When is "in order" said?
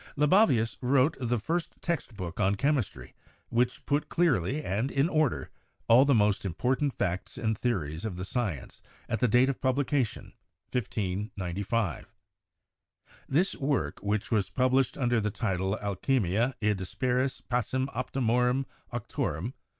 4.89-5.51